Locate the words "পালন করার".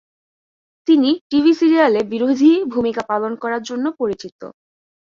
3.11-3.61